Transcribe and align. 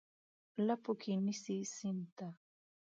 لپو 0.67 0.91
کې 1.01 1.13
نیسي 1.25 1.57
سیند 1.75 2.03
ته، 2.17 2.27